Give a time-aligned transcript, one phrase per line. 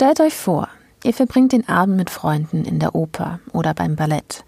[0.00, 0.68] Stellt euch vor,
[1.02, 4.44] ihr verbringt den Abend mit Freunden in der Oper oder beim Ballett.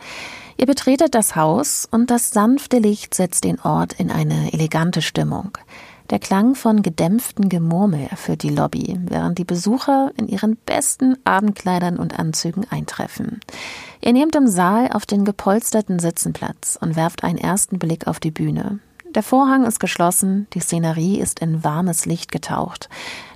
[0.57, 5.59] Ihr betretet das Haus und das sanfte Licht setzt den Ort in eine elegante Stimmung.
[6.11, 11.97] Der Klang von gedämpftem Gemurmel erfüllt die Lobby, während die Besucher in ihren besten Abendkleidern
[11.97, 13.41] und Anzügen eintreffen.
[14.01, 18.21] Ihr nehmt im Saal auf den gepolsterten Sitzen Platz und werft einen ersten Blick auf
[18.21, 18.79] die Bühne.
[19.17, 22.89] Der Vorhang ist geschlossen, die Szenerie ist in warmes Licht getaucht.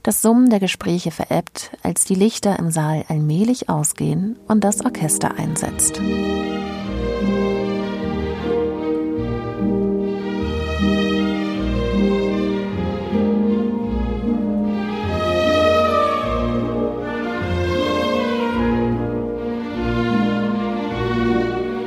[0.04, 5.34] Das Summen der Gespräche verebbt, als die Lichter im Saal allmählich ausgehen und das Orchester
[5.36, 6.00] einsetzt.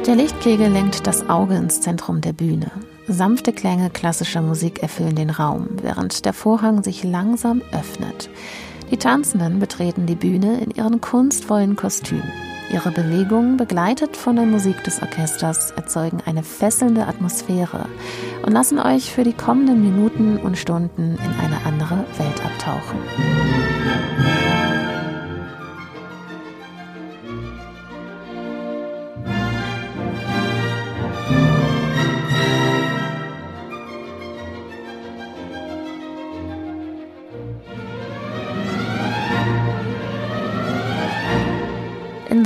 [0.05, 2.69] Der Lichtkegel lenkt das Auge ins Zentrum der Bühne.
[3.09, 8.29] Sanfte Klänge klassischer Musik erfüllen den Raum, während der Vorhang sich langsam öffnet.
[8.91, 12.31] Die Tanzenden betreten die Bühne in ihren kunstvollen Kostümen.
[12.69, 17.85] Ihre Bewegungen, begleitet von der Musik des Orchesters, erzeugen eine fesselnde Atmosphäre
[18.45, 22.99] und lassen euch für die kommenden Minuten und Stunden in eine andere Welt abtauchen.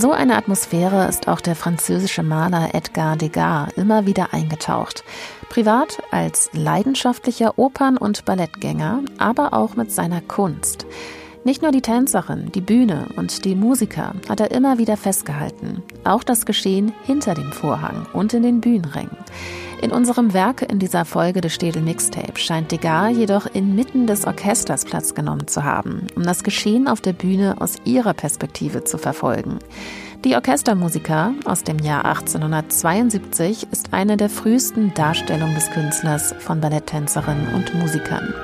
[0.01, 5.03] So eine Atmosphäre ist auch der französische Maler Edgar Degas immer wieder eingetaucht.
[5.49, 10.87] Privat als leidenschaftlicher Opern- und Ballettgänger, aber auch mit seiner Kunst.
[11.43, 16.23] Nicht nur die Tänzerin, die Bühne und die Musiker hat er immer wieder festgehalten, auch
[16.23, 19.17] das Geschehen hinter dem Vorhang und in den Bühnenrängen.
[19.81, 24.85] In unserem Werk in dieser Folge des Städel Mixtape scheint Degas jedoch inmitten des Orchesters
[24.85, 29.57] Platz genommen zu haben, um das Geschehen auf der Bühne aus ihrer Perspektive zu verfolgen.
[30.23, 37.55] Die Orchestermusiker aus dem Jahr 1872 ist eine der frühesten Darstellungen des Künstlers von Balletttänzerinnen
[37.55, 38.35] und Musikern.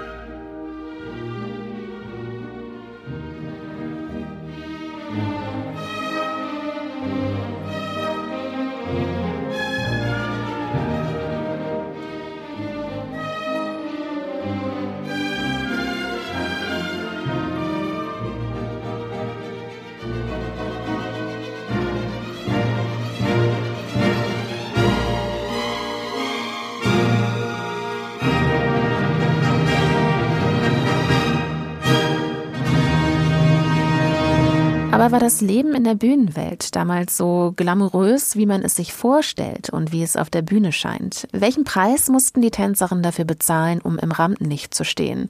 [35.08, 39.70] Aber war das Leben in der Bühnenwelt damals so glamourös, wie man es sich vorstellt
[39.70, 41.30] und wie es auf der Bühne scheint?
[41.32, 45.30] Welchen Preis mussten die Tänzerinnen dafür bezahlen, um im Rampenlicht zu stehen?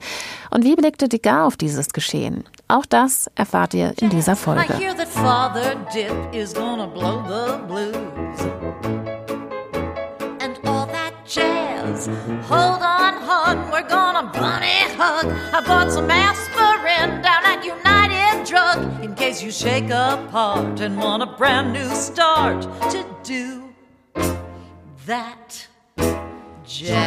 [0.50, 2.44] Und wie blickte Degas auf dieses Geschehen?
[2.68, 4.74] Auch das erfahrt ihr in dieser Folge.
[12.50, 15.26] Hold on, hon, we're gonna bunny hug.
[15.54, 17.87] I bought some aspirin down at United
[18.48, 23.74] Drug in case you shake apart and want a brand new start to do
[25.06, 25.68] that
[26.66, 26.98] jazz.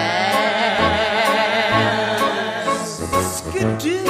[3.38, 4.04] Skidoo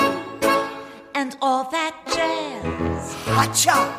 [1.14, 3.14] and all that jazz.
[3.26, 3.94] Hacha!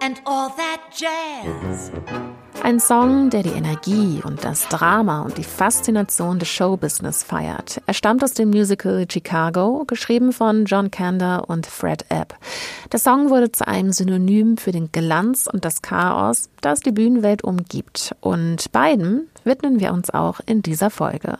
[0.00, 1.90] And all that jazz.
[2.64, 7.82] Ein Song, der die Energie und das Drama und die Faszination des Showbusiness feiert.
[7.84, 12.34] Er stammt aus dem Musical Chicago, geschrieben von John Kander und Fred Ebb.
[12.90, 17.44] Der Song wurde zu einem Synonym für den Glanz und das Chaos, das die Bühnenwelt
[17.44, 18.16] umgibt.
[18.22, 21.36] Und beiden widmen wir uns auch in dieser Folge.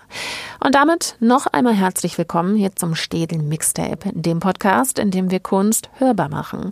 [0.62, 5.41] Und damit noch einmal herzlich willkommen hier zum Städel Mixtape, dem Podcast, in dem wir
[5.41, 6.69] Kunst hörbar machen.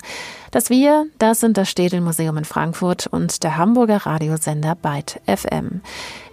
[0.53, 5.81] Das Wir, das sind das Städel Museum in Frankfurt und der Hamburger Radiosender Byte FM.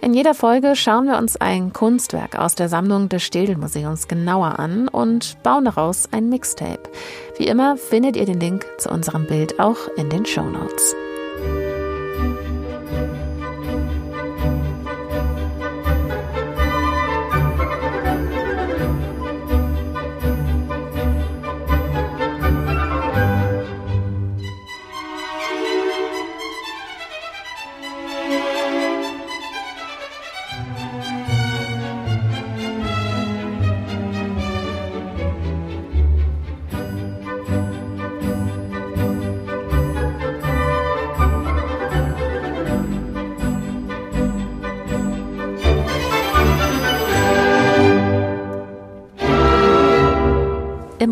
[0.02, 4.58] In jeder Folge schauen wir uns ein Kunstwerk aus der Sammlung des Städel Museums genauer
[4.58, 6.90] an und bauen daraus ein Mixtape.
[7.38, 10.94] Wie immer findet ihr den Link zu unserem Bild auch in den Show Notes.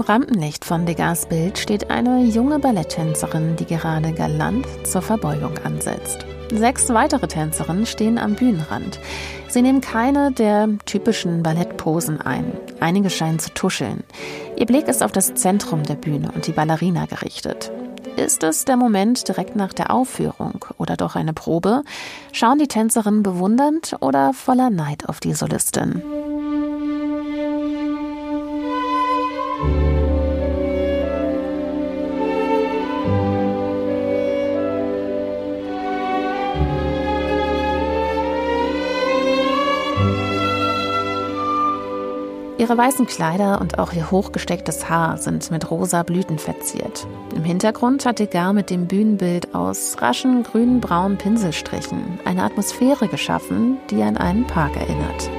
[0.08, 6.25] Rampenlicht von Degas Bild steht eine junge Balletttänzerin, die gerade galant zur Verbeugung ansetzt.
[6.50, 8.99] Sechs weitere Tänzerinnen stehen am Bühnenrand.
[9.49, 12.52] Sie nehmen keine der typischen Ballettposen ein.
[12.81, 14.02] Einige scheinen zu tuscheln.
[14.56, 17.70] Ihr Blick ist auf das Zentrum der Bühne und die Ballerina gerichtet.
[18.16, 21.82] Ist es der Moment direkt nach der Aufführung oder doch eine Probe?
[22.32, 26.02] Schauen die Tänzerinnen bewundernd oder voller Neid auf die Solistin?
[42.68, 47.06] Ihre weißen Kleider und auch ihr hochgestecktes Haar sind mit rosa Blüten verziert.
[47.34, 54.02] Im Hintergrund hat Degas mit dem Bühnenbild aus raschen grün-braunen Pinselstrichen eine Atmosphäre geschaffen, die
[54.02, 55.30] an einen Park erinnert.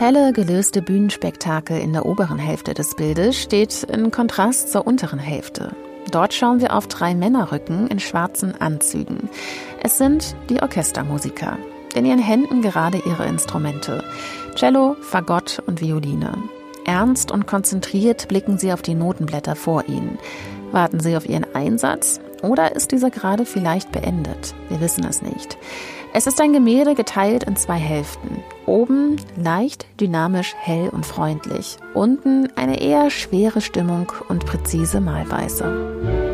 [0.00, 5.72] Helle, gelöste Bühnenspektakel in der oberen Hälfte des Bildes steht in Kontrast zur unteren Hälfte.
[6.10, 9.28] Dort schauen wir auf drei Männerrücken in schwarzen Anzügen.
[9.82, 11.58] Es sind die Orchestermusiker.
[11.94, 14.02] In ihren Händen gerade ihre Instrumente.
[14.54, 16.32] Cello, Fagott und Violine.
[16.86, 20.18] Ernst und konzentriert blicken sie auf die Notenblätter vor ihnen.
[20.72, 24.54] Warten sie auf ihren Einsatz oder ist dieser gerade vielleicht beendet?
[24.70, 25.58] Wir wissen es nicht.
[26.12, 28.42] Es ist ein Gemälde geteilt in zwei Hälften.
[28.66, 31.76] Oben leicht, dynamisch, hell und freundlich.
[31.94, 36.29] Unten eine eher schwere Stimmung und präzise Malweise.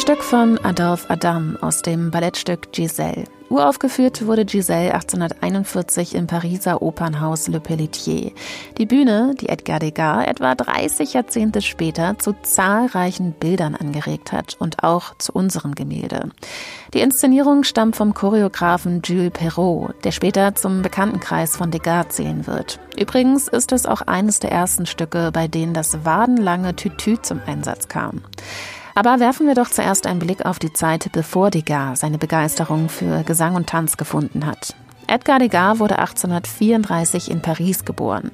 [0.00, 3.24] Stück von Adolphe Adam aus dem Ballettstück Giselle.
[3.50, 8.32] Uraufgeführt wurde Giselle 1841 im Pariser Opernhaus Le Pelletier.
[8.78, 14.82] Die Bühne, die Edgar Degas etwa 30 Jahrzehnte später zu zahlreichen Bildern angeregt hat und
[14.82, 16.30] auch zu unserem Gemälde.
[16.94, 22.80] Die Inszenierung stammt vom Choreografen Jules Perrault, der später zum Bekanntenkreis von Degas zählen wird.
[22.98, 27.88] Übrigens ist es auch eines der ersten Stücke, bei denen das wadenlange Tütü zum Einsatz
[27.88, 28.22] kam.
[28.94, 33.22] Aber werfen wir doch zuerst einen Blick auf die Zeit, bevor Degas seine Begeisterung für
[33.22, 34.74] Gesang und Tanz gefunden hat.
[35.06, 38.30] Edgar Degas wurde 1834 in Paris geboren,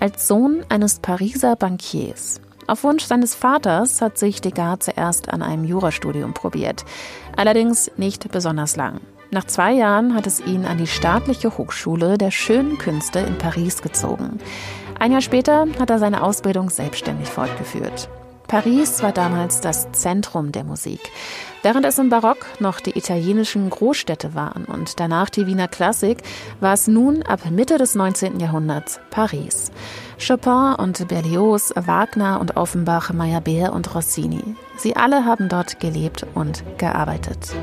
[0.00, 2.40] als Sohn eines Pariser Bankiers.
[2.66, 6.84] Auf Wunsch seines Vaters hat sich Degas zuerst an einem Jurastudium probiert,
[7.36, 9.00] allerdings nicht besonders lang.
[9.30, 13.82] Nach zwei Jahren hat es ihn an die staatliche Hochschule der schönen Künste in Paris
[13.82, 14.40] gezogen.
[14.98, 18.08] Ein Jahr später hat er seine Ausbildung selbstständig fortgeführt.
[18.48, 21.00] Paris war damals das Zentrum der Musik.
[21.62, 26.18] Während es im Barock noch die italienischen Großstädte waren und danach die Wiener Klassik,
[26.60, 28.38] war es nun ab Mitte des 19.
[28.38, 29.72] Jahrhunderts Paris.
[30.24, 34.56] Chopin und Berlioz, Wagner und Offenbach, Meyerbeer und Rossini.
[34.76, 37.54] Sie alle haben dort gelebt und gearbeitet.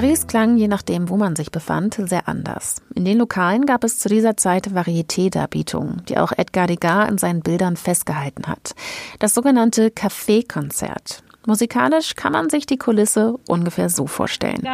[0.00, 2.80] Paris klang, je nachdem, wo man sich befand, sehr anders.
[2.94, 7.42] In den Lokalen gab es zu dieser Zeit Varieté-Darbietungen, die auch Edgar Degas in seinen
[7.42, 8.74] Bildern festgehalten hat.
[9.18, 11.22] Das sogenannte Café-Konzert.
[11.46, 14.66] Musikalisch kann man sich die Kulisse ungefähr so vorstellen.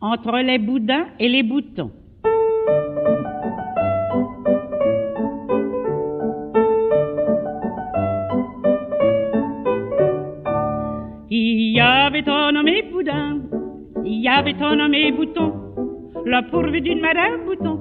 [0.00, 1.90] Entre les boudins et les boutons.
[11.28, 13.39] Il y avait ton nommé boudin.
[14.12, 15.52] Un nommé Bouton,
[16.24, 17.78] le pourvu d'une Madame Bouton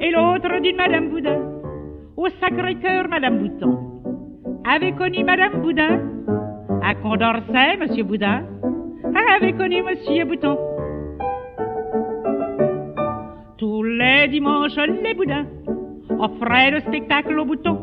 [0.00, 1.38] et l'autre d'une Madame Boudin.
[2.16, 3.76] Au Sacré-Cœur, Madame Bouton
[4.64, 6.00] avait connu Madame Boudin.
[6.82, 8.44] À Condorcet, Monsieur Boudin
[9.36, 10.56] avait connu Monsieur Bouton.
[13.58, 15.46] Tous les dimanches, les Boudins
[16.18, 17.80] offraient le spectacle aux boutons.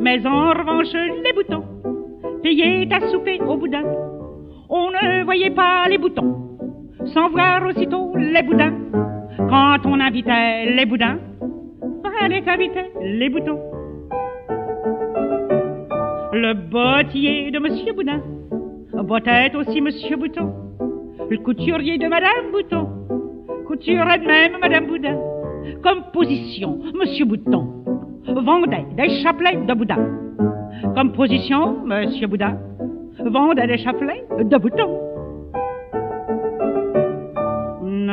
[0.00, 0.92] Mais en revanche,
[1.24, 1.64] les boutons
[2.42, 3.84] payaient à souper au boudin.
[4.68, 6.49] On ne voyait pas les boutons
[7.06, 8.72] sans voir aussitôt les boudins.
[9.36, 11.18] Quand on invitait les boudins,
[12.20, 13.58] fallait qu'inviter les boutons.
[16.32, 18.20] Le bottier de Monsieur Boudin
[18.92, 20.52] bottait aussi Monsieur Bouton.
[21.30, 22.88] Le couturier de Madame Bouton
[23.66, 25.18] couturait de même Madame Boudin.
[25.82, 27.66] Comme position, Monsieur Bouton
[28.26, 29.98] vendait des chapelets de Boudin.
[30.94, 32.58] Comme position, Monsieur Boudin
[33.24, 35.09] vendait des chapelets de boutons.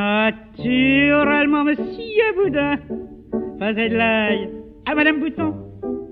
[0.08, 2.78] Naturellement, Monsieur Boudin
[3.60, 4.50] faisait de l'œil
[4.86, 5.54] à Madame Bouton.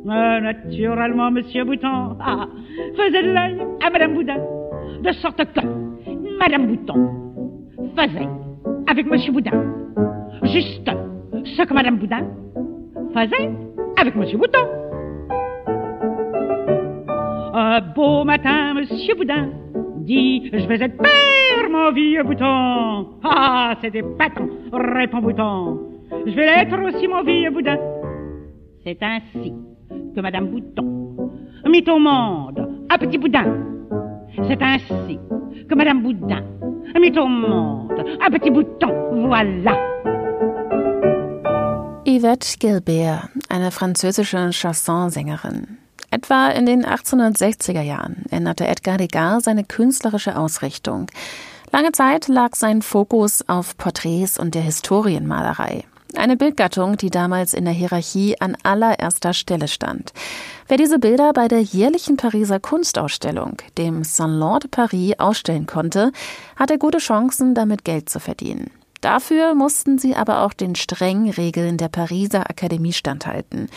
[0.03, 2.45] naturellement, Monsieur Bouton ah,
[2.97, 4.37] faisait de l'œil à Madame Boudin.
[5.01, 5.61] De sorte que
[6.37, 7.09] Madame Bouton
[7.95, 8.27] faisait
[8.87, 9.63] avec Monsieur Boudin
[10.43, 10.91] juste
[11.45, 12.27] ce que Madame Boudin
[13.13, 13.49] faisait
[13.97, 14.65] avec Monsieur Bouton.
[17.53, 19.64] Un beau matin, Monsieur Boudin
[20.05, 23.19] dit Je vais être père, mon vieux bouton.
[23.23, 25.79] Ah, c'est des patons, répond Bouton.
[26.25, 27.77] Je vais l'être aussi, mon vieux Boudin.
[28.83, 29.53] C'est ainsi
[30.15, 31.31] que Madame Bouton
[31.67, 33.45] mit au monde un petit boudin.
[34.47, 35.19] C'est ainsi
[35.67, 36.43] que Madame Boudin
[37.01, 39.27] mit au monde un petit bouton.
[39.27, 39.75] Voilà.
[42.05, 45.74] Yvette Gilbert, eine französische Chansonsängerin.
[46.15, 51.07] Etwa in den 1860er Jahren änderte Edgar Degas seine künstlerische Ausrichtung.
[51.73, 55.83] Lange Zeit lag sein Fokus auf Porträts und der Historienmalerei.
[56.15, 60.13] Eine Bildgattung, die damals in der Hierarchie an allererster Stelle stand.
[60.69, 66.13] Wer diese Bilder bei der jährlichen Pariser Kunstausstellung, dem Salon de Paris, ausstellen konnte,
[66.55, 68.71] hatte gute Chancen, damit Geld zu verdienen.
[69.05, 73.69] Dafür mussten sie aber auch den strengen Regeln der Pariser Akademie standhalten.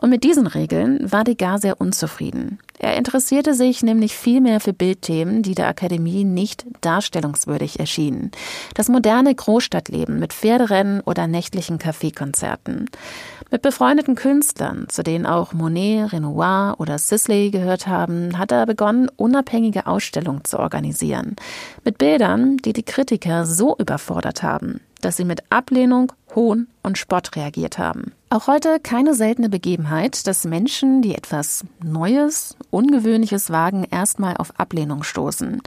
[0.00, 2.60] Und mit diesen Regeln war Degas sehr unzufrieden.
[2.78, 8.30] Er interessierte sich nämlich viel mehr für Bildthemen, die der Akademie nicht darstellungswürdig erschienen.
[8.74, 12.88] Das moderne Großstadtleben mit Pferderennen oder nächtlichen Kaffeekonzerten.
[13.48, 19.08] Mit befreundeten Künstlern, zu denen auch Monet, Renoir oder Sisley gehört haben, hat er begonnen,
[19.16, 21.36] unabhängige Ausstellungen zu organisieren.
[21.84, 27.36] Mit Bildern, die die Kritiker so überfordert haben, dass sie mit Ablehnung, Hohn und Spott
[27.36, 28.12] reagiert haben.
[28.30, 35.04] Auch heute keine seltene Begebenheit, dass Menschen, die etwas Neues, Ungewöhnliches wagen, erstmal auf Ablehnung
[35.04, 35.62] stoßen.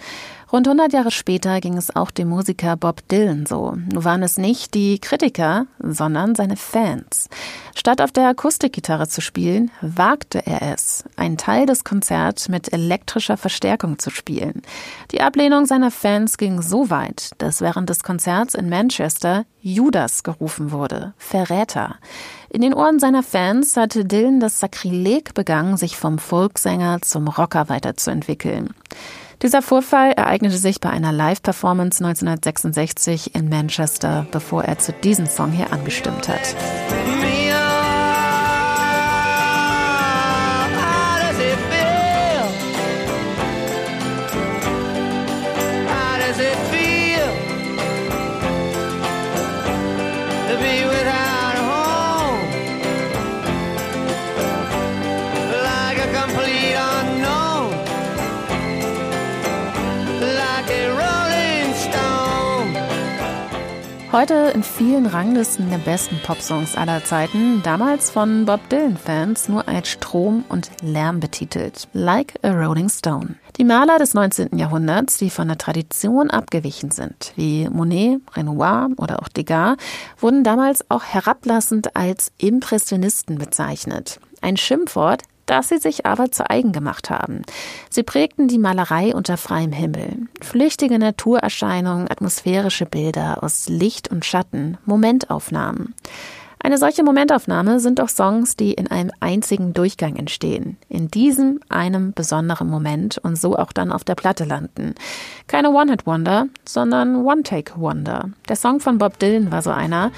[0.52, 3.78] Rund 100 Jahre später ging es auch dem Musiker Bob Dylan so.
[3.94, 7.30] Nur waren es nicht die Kritiker, sondern seine Fans.
[7.76, 13.38] Statt auf der Akustikgitarre zu spielen, wagte er es, einen Teil des Konzerts mit elektrischer
[13.38, 14.64] Verstärkung zu spielen.
[15.12, 20.72] Die Ablehnung seiner Fans ging so weit, dass während des Konzerts in Manchester Judas gerufen
[20.72, 21.98] wurde, Verräter.
[22.50, 27.70] In den Ohren seiner Fans hatte Dylan das Sakrileg begangen, sich vom Folksänger zum Rocker
[27.70, 28.74] weiterzuentwickeln.
[29.42, 35.54] Dieser Vorfall ereignete sich bei einer Live-Performance 1966 in Manchester, bevor er zu diesem Song
[35.54, 36.56] hier angestimmt hat.
[64.12, 69.90] Heute in vielen Ranglisten der besten Popsongs aller Zeiten, damals von Bob Dylan-Fans nur als
[69.90, 71.88] Strom und Lärm betitelt.
[71.94, 73.36] Like a Rolling Stone.
[73.58, 74.58] Die Maler des 19.
[74.58, 79.78] Jahrhunderts, die von der Tradition abgewichen sind, wie Monet, Renoir oder auch Degas,
[80.18, 84.20] wurden damals auch herablassend als Impressionisten bezeichnet.
[84.42, 87.42] Ein Schimpfwort, das sie sich aber zu eigen gemacht haben.
[87.90, 90.28] Sie prägten die Malerei unter freiem Himmel.
[90.42, 95.96] Flüchtige Naturerscheinungen, atmosphärische Bilder aus Licht und Schatten, Momentaufnahmen.
[96.62, 102.12] Eine solche Momentaufnahme sind auch Songs, die in einem einzigen Durchgang entstehen, in diesem einem
[102.12, 104.94] besonderen Moment und so auch dann auf der Platte landen.
[105.48, 108.32] Keine One-Hit-Wonder, sondern One-Take-Wonder.
[108.50, 110.12] Der Song von Bob Dylan war so einer,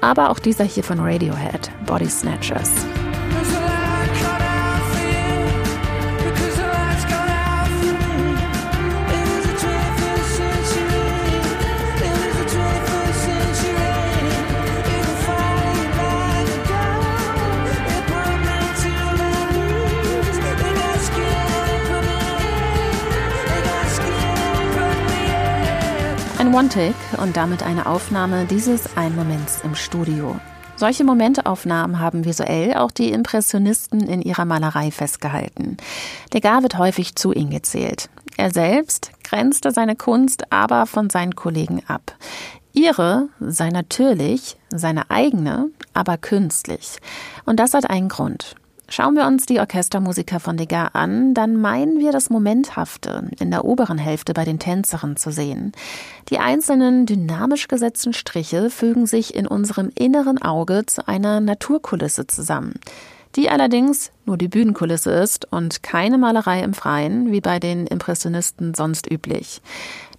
[0.00, 2.70] aber auch dieser hier von Radiohead, Body Snatchers.
[26.52, 30.38] One-Take und damit eine Aufnahme dieses einen Moments im Studio.
[30.76, 35.78] Solche Momentaufnahmen haben visuell auch die Impressionisten in ihrer Malerei festgehalten.
[36.34, 38.10] Degas wird häufig zu ihnen gezählt.
[38.36, 42.16] Er selbst grenzte seine Kunst aber von seinen Kollegen ab.
[42.74, 46.98] Ihre sei natürlich, seine eigene, aber künstlich.
[47.46, 48.56] Und das hat einen Grund.
[48.94, 53.64] Schauen wir uns die Orchestermusiker von Degas an, dann meinen wir das Momenthafte in der
[53.64, 55.72] oberen Hälfte bei den Tänzerinnen zu sehen.
[56.28, 62.74] Die einzelnen dynamisch gesetzten Striche fügen sich in unserem inneren Auge zu einer Naturkulisse zusammen,
[63.34, 68.74] die allerdings nur die Bühnenkulisse ist und keine Malerei im Freien, wie bei den Impressionisten
[68.74, 69.60] sonst üblich.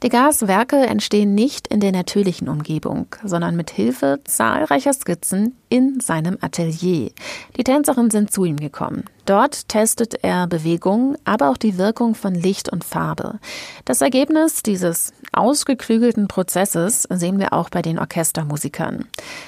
[0.04, 6.38] Degas Werke entstehen nicht in der natürlichen Umgebung, sondern mit Hilfe zahlreicher Skizzen in seinem
[6.42, 7.12] Atelier.
[7.56, 9.06] Die Tänzerinnen sind zu ihm gekommen.
[9.26, 13.40] Dort testet er Bewegung, aber auch die Wirkung von Licht und Farbe.
[13.86, 19.06] Das Ergebnis dieses ausgeklügelten Prozesses sehen wir auch bei den Orchestermusikern.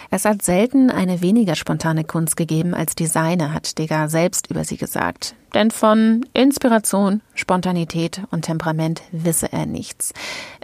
[0.10, 4.64] Es hat selten eine weniger spontane Kunst gegeben als die seine, hat Degas selbst über
[4.64, 5.36] sie gesagt.
[5.54, 10.14] Denn von Inspiration, Spontanität und Temperament wisse er nichts.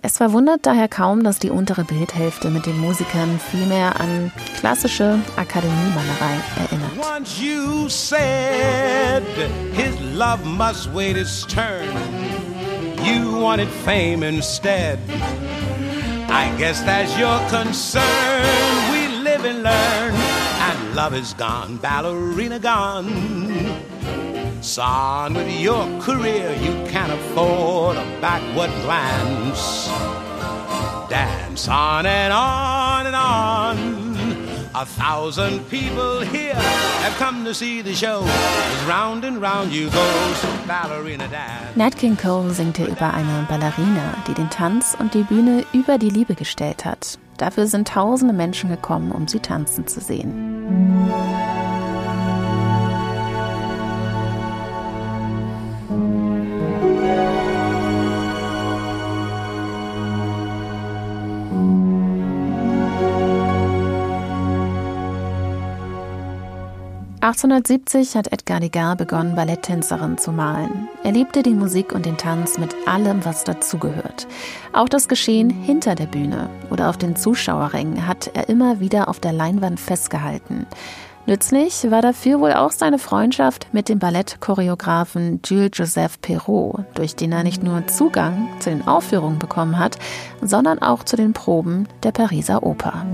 [0.02, 6.42] Es verwundert daher kaum, dass die untere Bildhälfte mit den Musikern vielmehr an klassische Akademiemalerei
[6.60, 6.92] erinnert.
[6.98, 9.24] Once you said
[9.74, 11.88] his love must wait its turn.
[13.04, 15.00] You wanted fame instead.
[16.30, 18.04] I guess that's your concern.
[18.92, 20.14] We live and learn,
[20.94, 23.10] love is gone, ballerina gone.
[24.62, 29.88] Son, with your career, you can't afford a backward glance.
[31.10, 34.02] Dance on and on and on.
[34.74, 38.22] A thousand people here have come to see the show.
[38.88, 41.76] Round and round you go, so ballerina dance.
[41.76, 45.98] Nat King Cole singt hier über eine Ballerina, die den Tanz und die Bühne über
[45.98, 47.18] die Liebe gestellt hat.
[47.42, 51.12] Dafür sind tausende Menschen gekommen, um sie tanzen zu sehen.
[67.32, 70.90] 1870 hat Edgar Degas begonnen, Balletttänzerin zu malen.
[71.06, 74.28] Er liebte die Musik und den Tanz mit allem, was dazugehört.
[74.74, 79.22] Auch das Geschehen hinter der Bühne oder auf den Zuschauerrängen hat er immer wieder auf
[79.22, 80.68] der Leinwand festgehalten.
[81.26, 87.32] Nützlich war dafür wohl auch seine Freundschaft mit dem Ballettchoreografen Jules Joseph Perrault, durch den
[87.32, 89.98] er nicht nur Zugang zu den Aufführungen bekommen hat,
[90.42, 93.06] sondern auch zu den Proben der Pariser Oper.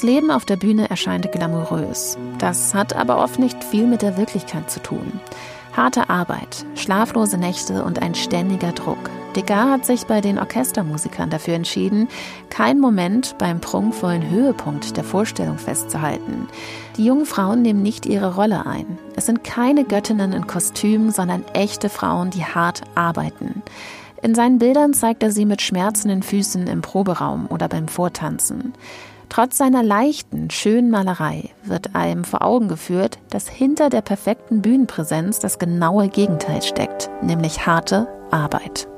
[0.00, 2.16] Das Leben auf der Bühne erscheint glamourös.
[2.38, 5.20] Das hat aber oft nicht viel mit der Wirklichkeit zu tun.
[5.76, 9.10] Harte Arbeit, schlaflose Nächte und ein ständiger Druck.
[9.36, 12.08] Degas hat sich bei den Orchestermusikern dafür entschieden,
[12.48, 16.48] keinen Moment beim prunkvollen Höhepunkt der Vorstellung festzuhalten.
[16.96, 18.98] Die jungen Frauen nehmen nicht ihre Rolle ein.
[19.16, 23.62] Es sind keine Göttinnen in Kostümen, sondern echte Frauen, die hart arbeiten.
[24.22, 28.74] In seinen Bildern zeigt er sie mit schmerzenden Füßen im Proberaum oder beim Vortanzen.
[29.30, 35.38] Trotz seiner leichten, schönen Malerei wird einem vor Augen geführt, dass hinter der perfekten Bühnenpräsenz
[35.38, 38.88] das genaue Gegenteil steckt, nämlich harte Arbeit.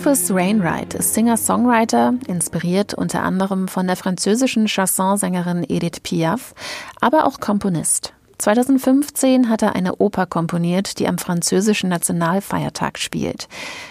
[0.00, 6.54] Rufus Wainwright ist Singer-Songwriter, inspiriert unter anderem von der französischen Chansonsängerin Edith Piaf,
[7.02, 8.14] aber auch Komponist.
[8.38, 13.46] 2015 hat er eine Oper komponiert, die am französischen Nationalfeiertag spielt.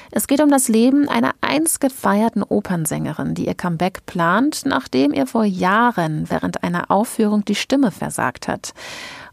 [0.10, 5.28] Es geht um das Leben einer einst gefeierten Opernsängerin, die ihr Comeback plant, nachdem ihr
[5.28, 8.74] vor Jahren während einer Aufführung die Stimme versagt hat.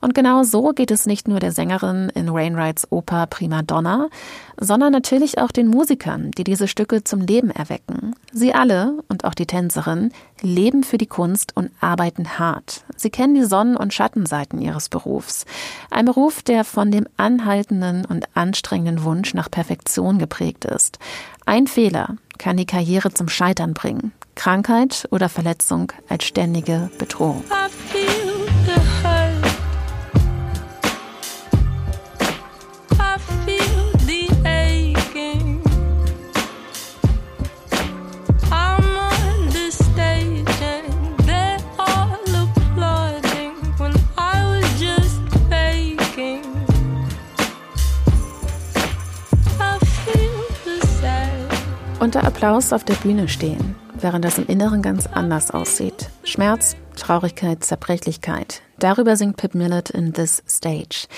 [0.00, 4.08] Und genau so geht es nicht nur der Sängerin in Wainwrights Oper Prima Donna,
[4.58, 8.14] sondern natürlich auch den Musikern, die diese Stücke zum Leben erwecken.
[8.32, 12.84] Sie alle und auch die Tänzerin leben für die Kunst und arbeiten hart.
[12.96, 15.44] Sie kennen die Sonnen- und Schattenseiten ihres Berufs.
[15.90, 20.98] Ein Beruf, der von dem anhaltenden und anstrengenden Wunsch nach Perfektion geprägt ist.
[21.46, 24.12] Ein Fehler kann die Karriere zum Scheitern bringen.
[24.34, 27.42] Krankheit oder Verletzung als ständige Bedrohung.
[52.06, 56.08] Unter Applaus auf der Bühne stehen, während das im Inneren ganz anders aussieht.
[56.22, 58.62] Schmerz, Traurigkeit, Zerbrechlichkeit.
[58.78, 61.08] Darüber singt Pip Millett in This Stage.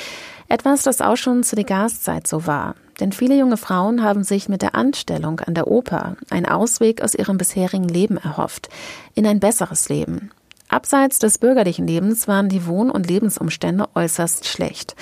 [0.49, 2.75] Etwas, das auch schon zu der Gaszeit so war.
[3.01, 7.15] Denn viele junge Frauen haben sich mit der Anstellung an der Oper einen Ausweg aus
[7.15, 8.71] ihrem bisherigen Leben erhofft,
[9.15, 10.31] in ein besseres Leben.
[10.69, 14.95] Abseits des bürgerlichen Lebens waren die Wohn- und Lebensumstände äußerst schlecht.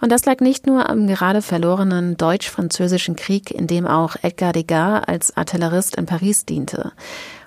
[0.00, 5.04] Und das lag nicht nur am gerade verlorenen deutsch-französischen Krieg, in dem auch Edgar Degas
[5.06, 6.92] als Artillerist in Paris diente.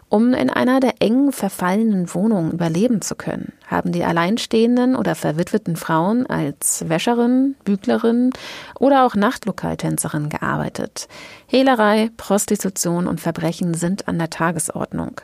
[0.08, 5.76] Um in einer der engen, verfallenen Wohnungen überleben zu können, haben die alleinstehenden oder verwitweten
[5.76, 8.32] Frauen als Wäscherin, Büglerin
[8.80, 11.08] oder auch Nachtlokaltänzerin gearbeitet.
[11.48, 15.22] Hehlerei, Prostitution und Verbrechen sind an der Tagesordnung.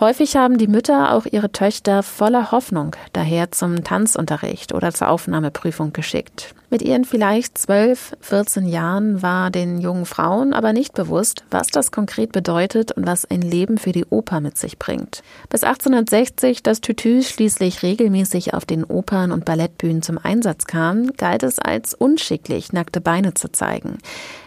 [0.00, 5.92] Häufig haben die Mütter auch ihre Töchter voller Hoffnung daher zum Tanzunterricht oder zur Aufnahmeprüfung
[5.92, 6.54] geschickt.
[6.70, 11.92] Mit ihren vielleicht 12, 14 Jahren war den jungen Frauen aber nicht bewusst, was das
[11.92, 15.22] konkret bedeutet und was ein Leben für die Oper mit sich bringt.
[15.50, 21.42] Bis 1860 das Tütü schließlich regelmäßig auf den Opern- und Ballettbühnen zum Einsatz kam, galt
[21.42, 23.98] es als unschicklich, nackte Beine zu zeigen.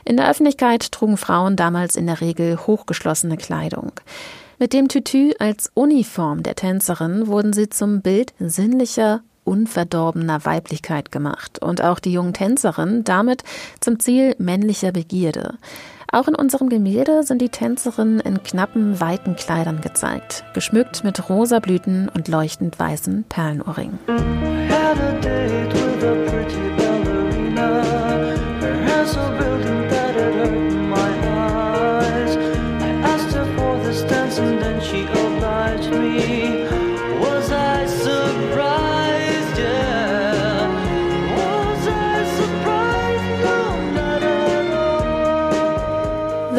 [0.03, 3.91] In der Öffentlichkeit trugen Frauen damals in der Regel hochgeschlossene Kleidung.
[4.59, 11.59] Mit dem Tütü als Uniform der Tänzerin wurden sie zum Bild sinnlicher, unverdorbener Weiblichkeit gemacht
[11.59, 13.43] und auch die jungen Tänzerinnen damit
[13.79, 15.55] zum Ziel männlicher Begierde.
[16.11, 21.59] Auch in unserem Gemälde sind die Tänzerinnen in knappen, weiten Kleidern gezeigt, geschmückt mit rosa
[21.59, 23.97] Blüten und leuchtend weißen Perlenohrringen.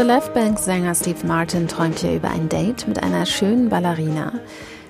[0.05, 4.35] Left Bank Sänger Steve Martin träumt hier über ein Date mit einer schönen Ballerina.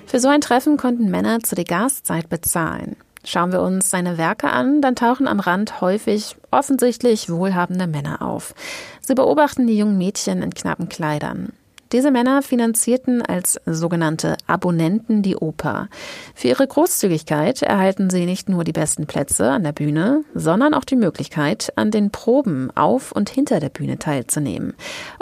[0.05, 2.97] Für so ein Treffen konnten Männer zu Degas-Zeit bezahlen.
[3.23, 8.53] Schauen wir uns seine Werke an, dann tauchen am Rand häufig offensichtlich wohlhabende Männer auf.
[8.99, 11.53] Sie beobachten die jungen Mädchen in knappen Kleidern.
[11.95, 15.87] Diese Männer finanzierten als sogenannte Abonnenten die Oper.
[16.33, 20.83] Für ihre Großzügigkeit erhalten sie nicht nur die besten Plätze an der Bühne, sondern auch
[20.83, 24.73] die Möglichkeit, an den Proben auf und hinter der Bühne teilzunehmen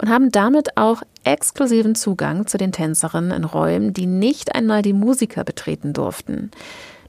[0.02, 4.94] und haben damit auch exklusiven Zugang zu den Tänzerinnen in Räumen, die nicht einmal die
[4.94, 6.50] Musiker betreten durften.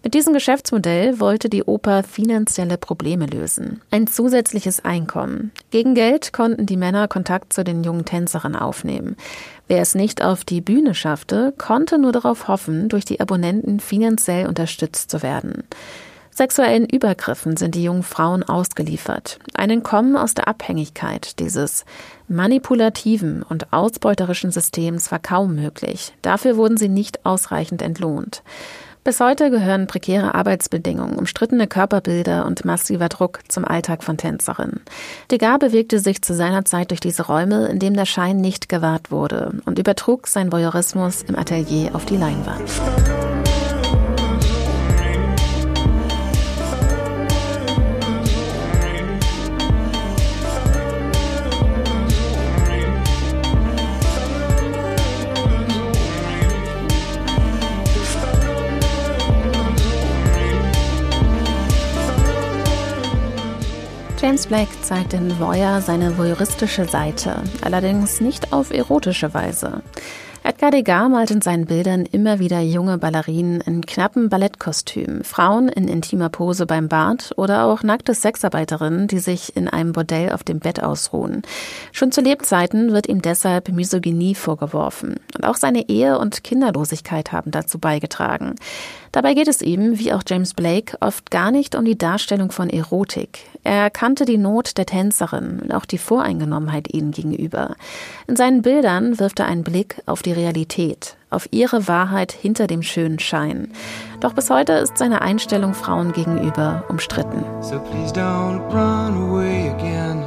[0.05, 3.81] Mit diesem Geschäftsmodell wollte die Oper finanzielle Probleme lösen.
[3.89, 5.51] Ein zusätzliches Einkommen.
[5.71, 9.17] Gegen Geld konnten die Männer Kontakt zu den jungen Tänzerinnen aufnehmen.
[9.67, 14.45] Wer es nicht auf die Bühne schaffte, konnte nur darauf hoffen, durch die Abonnenten finanziell
[14.45, 15.63] unterstützt zu werden.
[16.29, 19.39] Sexuellen Übergriffen sind die jungen Frauen ausgeliefert.
[19.55, 21.83] Ein Entkommen aus der Abhängigkeit dieses
[22.27, 26.13] manipulativen und ausbeuterischen Systems war kaum möglich.
[26.21, 28.43] Dafür wurden sie nicht ausreichend entlohnt.
[29.05, 34.81] Bis heute gehören prekäre Arbeitsbedingungen, umstrittene Körperbilder und massiver Druck zum Alltag von Tänzerinnen.
[35.29, 39.11] Degas bewegte sich zu seiner Zeit durch diese Räume, in dem der Schein nicht gewahrt
[39.11, 42.63] wurde und übertrug sein Voyeurismus im Atelier auf die Leinwand.
[64.25, 69.83] James Blake zeigt in Voyeur seine voyeuristische Seite, allerdings nicht auf erotische Weise.
[70.41, 75.87] Edgar Degas malt in seinen Bildern immer wieder junge Ballerinen in knappen Ballettkostümen, Frauen in
[75.87, 80.59] intimer Pose beim Bad oder auch nackte Sexarbeiterinnen, die sich in einem Bordell auf dem
[80.59, 81.43] Bett ausruhen.
[81.91, 85.15] Schon zu Lebzeiten wird ihm deshalb Misogynie vorgeworfen.
[85.35, 88.53] Und auch seine Ehe und Kinderlosigkeit haben dazu beigetragen.
[89.15, 92.69] Dabei geht es ihm, wie auch James Blake, oft gar nicht um die Darstellung von
[92.69, 93.45] Erotik.
[93.63, 97.77] Er kannte die Not der Tänzerin und auch die Voreingenommenheit ihnen gegenüber.
[98.27, 102.81] In seinen Bildern wirft er einen Blick auf die Realität, auf ihre Wahrheit hinter dem
[102.81, 103.71] schönen Schein.
[104.19, 107.45] Doch bis heute ist seine Einstellung Frauen gegenüber umstritten.
[107.61, 110.25] So please don't run away again.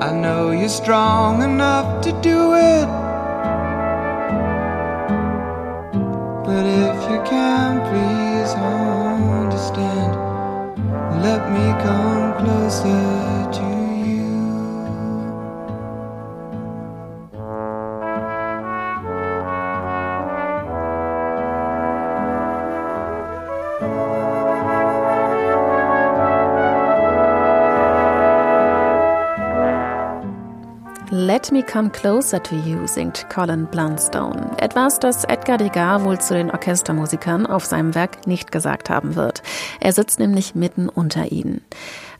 [0.00, 3.13] I know you're strong enough to do it.
[6.44, 10.12] But if you can, please understand.
[11.22, 13.73] Let me come closer to
[31.44, 34.56] Let Me Come Closer to You singt Colin Blunstone.
[34.56, 39.42] Etwas, das Edgar Degas wohl zu den Orchestermusikern auf seinem Werk nicht gesagt haben wird.
[39.78, 41.62] Er sitzt nämlich mitten unter ihnen.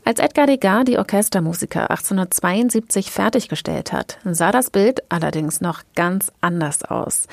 [0.07, 6.83] Als Edgar Degas die Orchestermusiker 1872 fertiggestellt hat, sah das Bild allerdings noch ganz anders
[6.83, 7.27] aus.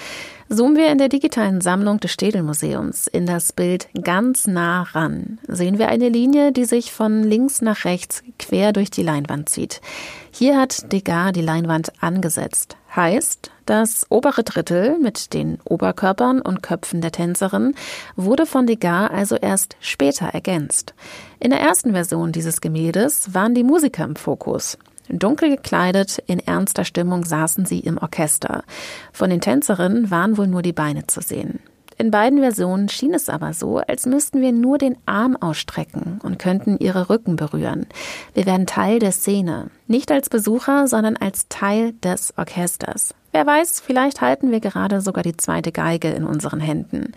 [0.49, 5.79] Zoomen wir in der digitalen Sammlung des Städelmuseums in das Bild ganz nah ran, sehen
[5.79, 9.83] wir eine Linie, die sich von links nach rechts quer durch die Leinwand zieht.
[10.31, 12.79] Hier hat Degas die Leinwand angesetzt.
[12.97, 17.75] Heißt, das obere Drittel mit den Oberkörpern und Köpfen der Tänzerin
[18.17, 20.95] wurde von Degas also erst später ergänzt.
[21.41, 24.79] In der ersten Version dieses Gemäldes waren die Musiker im Fokus.
[25.09, 28.65] Dunkel gekleidet, in ernster Stimmung saßen sie im Orchester.
[29.13, 31.61] Von den Tänzerinnen waren wohl nur die Beine zu sehen.
[31.99, 36.39] In beiden Versionen schien es aber so, als müssten wir nur den Arm ausstrecken und
[36.39, 37.87] könnten ihre Rücken berühren.
[38.35, 39.71] Wir werden Teil der Szene.
[39.87, 43.15] Nicht als Besucher, sondern als Teil des Orchesters.
[43.35, 47.13] Wer weiß, vielleicht halten wir gerade sogar die zweite Geige in unseren Händen.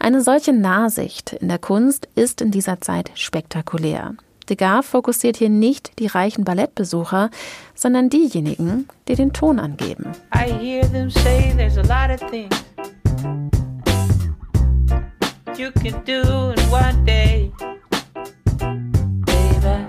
[0.00, 4.14] Eine solche Nahsicht in der Kunst ist in dieser Zeit spektakulär.
[4.48, 7.30] Degas fokussiert hier nicht die reichen Ballettbesucher,
[7.76, 10.10] sondern diejenigen, die den Ton angeben.
[10.34, 12.50] I hear them say there's a lot of things
[15.56, 17.52] you can do in one day,
[19.24, 19.86] baby.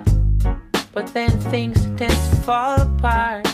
[0.94, 3.48] But then things tend to fall apart.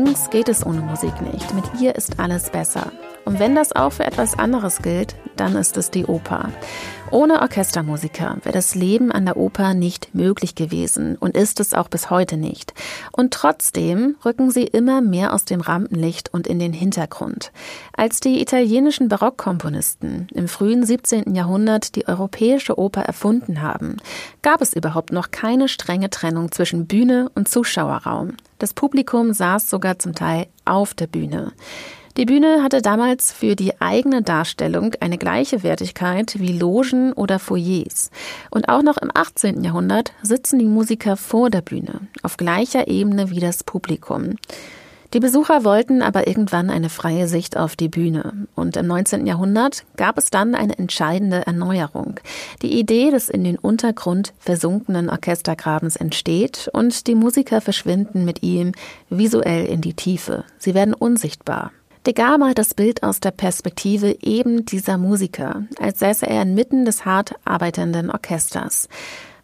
[0.00, 1.52] Annie Sings geht es ohne Musik nicht.
[1.52, 2.90] Mit ihr ist alles besser.
[3.26, 6.48] Und wenn das auch für etwas anderes gilt, dann ist es die Oper.
[7.10, 11.88] Ohne Orchestermusiker wäre das Leben an der Oper nicht möglich gewesen und ist es auch
[11.88, 12.72] bis heute nicht.
[13.12, 17.52] Und trotzdem rücken sie immer mehr aus dem Rampenlicht und in den Hintergrund.
[17.94, 21.34] Als die italienischen Barockkomponisten im frühen 17.
[21.34, 23.98] Jahrhundert die europäische Oper erfunden haben,
[24.40, 28.36] gab es überhaupt noch keine strenge Trennung zwischen Bühne und Zuschauerraum.
[28.60, 31.52] Das Publikum saß sogar zum Teil auf der Bühne.
[32.18, 38.10] Die Bühne hatte damals für die eigene Darstellung eine gleiche Wertigkeit wie Logen oder Foyers.
[38.50, 39.64] Und auch noch im 18.
[39.64, 44.36] Jahrhundert sitzen die Musiker vor der Bühne, auf gleicher Ebene wie das Publikum.
[45.12, 48.46] Die Besucher wollten aber irgendwann eine freie Sicht auf die Bühne.
[48.54, 49.26] Und im 19.
[49.26, 52.20] Jahrhundert gab es dann eine entscheidende Erneuerung.
[52.62, 58.70] Die Idee des in den Untergrund versunkenen Orchestergrabens entsteht und die Musiker verschwinden mit ihm
[59.08, 60.44] visuell in die Tiefe.
[60.58, 61.72] Sie werden unsichtbar.
[62.06, 67.04] Degas malt das Bild aus der Perspektive eben dieser Musiker, als säße er inmitten des
[67.04, 68.88] hart arbeitenden Orchesters.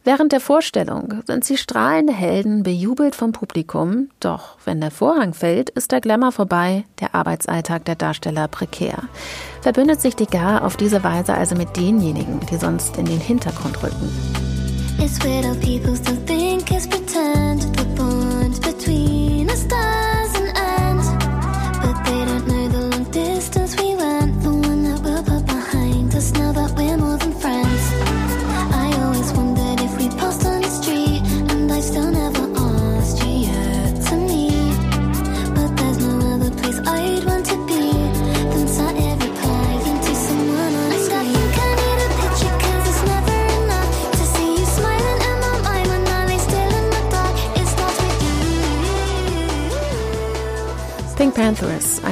[0.06, 5.68] Während der Vorstellung sind sie strahlende Helden, bejubelt vom Publikum, doch wenn der Vorhang fällt,
[5.70, 9.02] ist der Glamour vorbei, der Arbeitsalltag der Darsteller prekär.
[9.62, 14.08] Verbündet sich Degas auf diese Weise also mit denjenigen, die sonst in den Hintergrund rücken.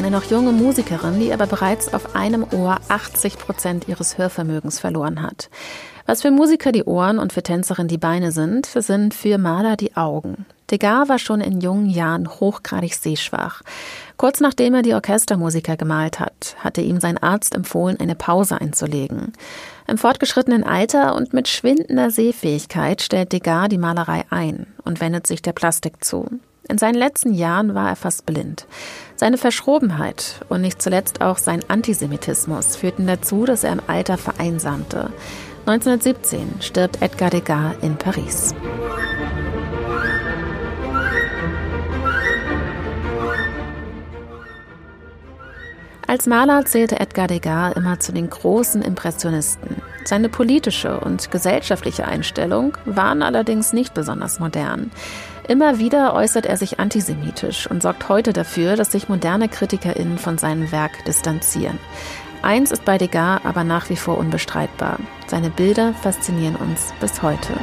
[0.05, 5.23] Eine noch junge Musikerin, die aber bereits auf einem Ohr 80 Prozent ihres Hörvermögens verloren
[5.23, 5.49] hat.
[6.05, 9.97] Was für Musiker die Ohren und für Tänzerin die Beine sind, sind für Maler die
[9.97, 10.45] Augen.
[10.71, 13.63] Degas war schon in jungen Jahren hochgradig sehschwach.
[14.19, 19.33] Kurz nachdem er die Orchestermusiker gemalt hat, hatte ihm sein Arzt empfohlen, eine Pause einzulegen.
[19.87, 25.41] Im fortgeschrittenen Alter und mit schwindender Sehfähigkeit stellt Degas die Malerei ein und wendet sich
[25.41, 26.29] der Plastik zu.
[26.67, 28.67] In seinen letzten Jahren war er fast blind.
[29.17, 35.11] Seine Verschrobenheit und nicht zuletzt auch sein Antisemitismus führten dazu, dass er im Alter vereinsamte.
[35.67, 38.55] 1917 stirbt Edgar Degas in Paris.
[46.07, 49.83] Als Maler zählte Edgar Degas immer zu den großen Impressionisten.
[50.05, 54.91] Seine politische und gesellschaftliche Einstellung waren allerdings nicht besonders modern.
[55.49, 60.39] Immer wieder äußert er sich antisemitisch und sorgt heute dafür, dass sich moderne KritikerInnen von
[60.39, 61.79] seinem Werk distanzieren.
[62.43, 64.99] Eins ist bei Degas aber nach wie vor unbestreitbar.
[65.27, 67.55] Seine Bilder faszinieren uns bis heute.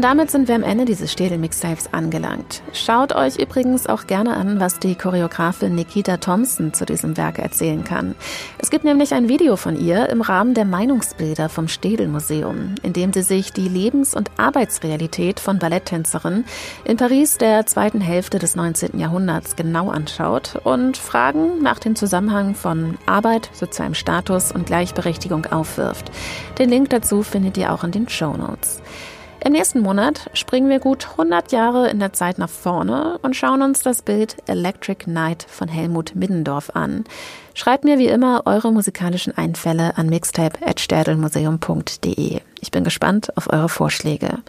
[0.00, 2.62] Und damit sind wir am Ende dieses Städel-Mixtapes angelangt.
[2.72, 7.84] Schaut euch übrigens auch gerne an, was die Choreografin Nikita Thompson zu diesem Werk erzählen
[7.84, 8.14] kann.
[8.56, 13.12] Es gibt nämlich ein Video von ihr im Rahmen der Meinungsbilder vom Städel-Museum, in dem
[13.12, 16.46] sie sich die Lebens- und Arbeitsrealität von Balletttänzerinnen
[16.86, 18.98] in Paris der zweiten Hälfte des 19.
[18.98, 26.10] Jahrhunderts genau anschaut und Fragen nach dem Zusammenhang von Arbeit, sozialem Status und Gleichberechtigung aufwirft.
[26.58, 28.80] Den Link dazu findet ihr auch in den Show Notes.
[29.42, 33.62] Im nächsten Monat springen wir gut 100 Jahre in der Zeit nach vorne und schauen
[33.62, 37.04] uns das Bild Electric Night von Helmut Middendorf an.
[37.54, 42.40] Schreibt mir wie immer eure musikalischen Einfälle an mixtape.sterdelmuseum.de.
[42.60, 44.40] Ich bin gespannt auf eure Vorschläge.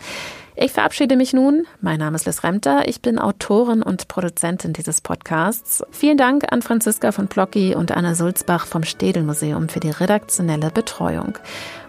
[0.63, 1.65] Ich verabschiede mich nun.
[1.81, 2.87] Mein Name ist Liz Remter.
[2.87, 5.83] Ich bin Autorin und Produzentin dieses Podcasts.
[5.89, 11.33] Vielen Dank an Franziska von Plocki und Anna Sulzbach vom Städelmuseum für die redaktionelle Betreuung.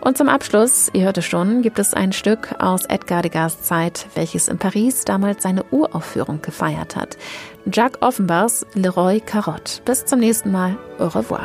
[0.01, 4.49] Und zum Abschluss, ihr hörte schon, gibt es ein Stück aus Edgar Degas Zeit, welches
[4.49, 7.19] in Paris damals seine Uraufführung gefeiert hat.
[7.71, 9.83] Jacques Offenbachs Leroy Carotte.
[9.85, 10.79] Bis zum nächsten Mal.
[10.99, 11.45] Au revoir.